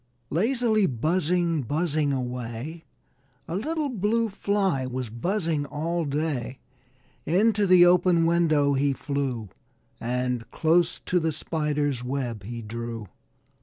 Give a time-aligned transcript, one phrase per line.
[0.31, 2.85] Lazily buzzing, buzzing away,
[3.47, 6.57] A little Blue Fly was buzzing all day.
[7.27, 9.49] Into the open window he flew
[9.99, 13.09] And close to the Spider's web he drew.